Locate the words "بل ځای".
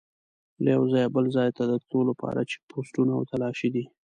1.15-1.49